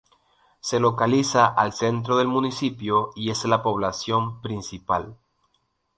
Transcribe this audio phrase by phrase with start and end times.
[0.61, 5.19] Se localiza al centro del municipio y es la población principal.